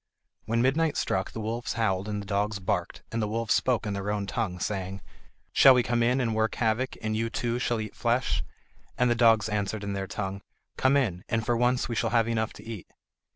[0.45, 3.93] When midnight struck the wolves howled and the dogs barked, and the wolves spoke in
[3.93, 4.99] their own tongue, saying:
[5.53, 8.43] "Shall we come in and work havoc, and you too shall eat flesh?"
[8.97, 10.41] And the dogs answered in their tongue:
[10.75, 12.87] "Come in, and for once we shall have enough to eat."